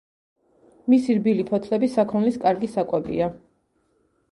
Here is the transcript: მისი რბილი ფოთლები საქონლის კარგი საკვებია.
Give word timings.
მისი 0.93 1.17
რბილი 1.17 1.45
ფოთლები 1.51 1.91
საქონლის 1.97 2.41
კარგი 2.47 2.73
საკვებია. 2.79 3.31